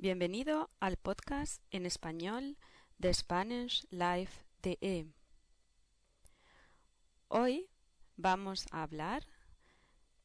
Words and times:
Bienvenido 0.00 0.70
al 0.78 0.96
podcast 0.96 1.60
en 1.72 1.84
español 1.84 2.56
de 2.98 3.12
Spanish 3.12 3.84
Life 3.90 4.44
DE. 4.62 5.08
Hoy 7.26 7.68
vamos 8.14 8.66
a 8.70 8.84
hablar 8.84 9.24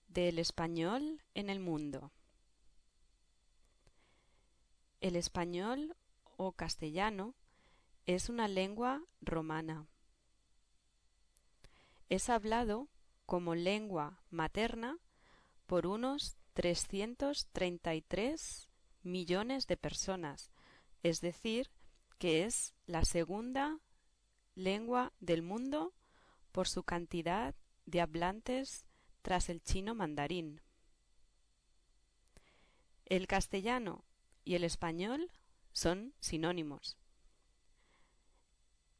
del 0.07 0.37
español 0.37 1.23
en 1.33 1.49
el 1.49 1.59
mundo. 1.59 2.11
El 5.01 5.15
español 5.15 5.95
o 6.37 6.51
castellano 6.51 7.33
es 8.05 8.29
una 8.29 8.47
lengua 8.47 9.01
romana. 9.21 9.87
Es 12.09 12.29
hablado 12.29 12.89
como 13.25 13.55
lengua 13.55 14.21
materna 14.29 14.99
por 15.65 15.87
unos 15.87 16.37
333 16.53 18.69
millones 19.03 19.67
de 19.67 19.77
personas, 19.77 20.51
es 21.03 21.21
decir, 21.21 21.69
que 22.17 22.45
es 22.45 22.73
la 22.85 23.05
segunda 23.05 23.79
lengua 24.55 25.13
del 25.19 25.41
mundo 25.41 25.93
por 26.51 26.67
su 26.67 26.83
cantidad 26.83 27.55
de 27.85 28.01
hablantes 28.01 28.85
tras 29.21 29.49
el 29.49 29.61
chino 29.61 29.95
mandarín. 29.95 30.61
El 33.05 33.27
castellano 33.27 34.05
y 34.45 34.55
el 34.55 34.63
español 34.63 35.31
son 35.71 36.13
sinónimos. 36.19 36.97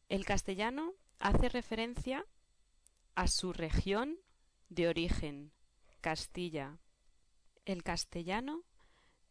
El 0.09 0.25
castellano 0.25 0.93
hace 1.19 1.49
referencia 1.49 2.25
a 3.15 3.27
su 3.27 3.53
región 3.53 4.19
de 4.69 4.87
origen, 4.87 5.51
Castilla. 6.01 6.79
El 7.65 7.83
castellano 7.83 8.63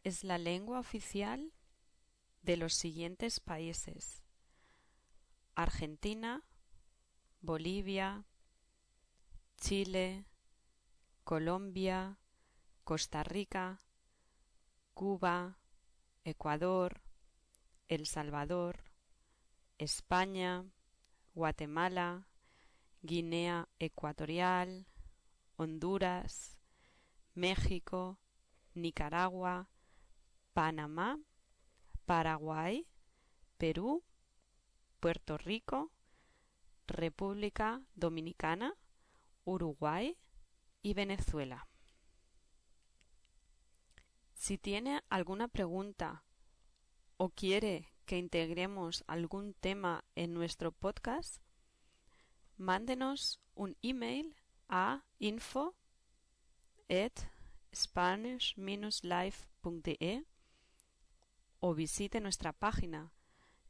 es 0.03 0.23
la 0.23 0.37
lengua 0.37 0.79
oficial 0.79 1.53
de 2.41 2.57
los 2.57 2.73
siguientes 2.73 3.39
países. 3.39 4.23
Argentina, 5.55 6.43
Bolivia, 7.41 8.25
Chile, 9.57 10.25
Colombia, 11.23 12.17
Costa 12.83 13.23
Rica, 13.23 13.79
Cuba, 14.93 15.57
Ecuador, 16.25 17.01
El 17.87 18.05
Salvador, 18.05 18.83
España, 19.77 20.65
Guatemala, 21.33 22.27
Guinea 23.01 23.69
Ecuatorial, 23.79 24.85
Honduras, 25.55 26.57
México, 27.35 28.19
Nicaragua, 28.73 29.69
Panamá, 30.53 31.19
Paraguay, 32.05 32.87
Perú, 33.57 34.03
Puerto 34.99 35.37
Rico, 35.37 35.91
República 36.87 37.81
Dominicana, 37.95 38.75
Uruguay 39.45 40.17
y 40.81 40.93
Venezuela. 40.93 41.67
Si 44.33 44.57
tiene 44.57 45.03
alguna 45.09 45.47
pregunta 45.47 46.23
o 47.17 47.29
quiere 47.29 47.87
que 48.05 48.17
integremos 48.17 49.03
algún 49.07 49.53
tema 49.53 50.03
en 50.15 50.33
nuestro 50.33 50.71
podcast, 50.71 51.41
mándenos 52.57 53.39
un 53.55 53.77
email 53.81 54.35
a 54.67 55.03
info 55.19 55.75
at 56.89 57.13
spanish-life.de 57.73 60.25
o 61.65 61.73
visite 61.73 62.19
nuestra 62.19 62.51
página 62.51 63.13